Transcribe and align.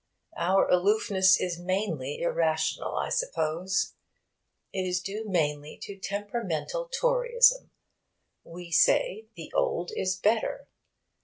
Our 0.39 0.67
aloofness 0.67 1.39
is 1.39 1.59
mainly 1.59 2.21
irrational, 2.21 2.95
I 2.95 3.09
suppose. 3.09 3.93
It 4.73 4.81
is 4.81 4.99
due 4.99 5.29
mainly 5.29 5.77
to 5.83 5.95
temperamental 5.95 6.85
Toryism. 6.89 7.69
We 8.43 8.71
say 8.71 9.27
'The 9.35 9.53
old 9.53 9.91
is 9.95 10.15
better.' 10.15 10.67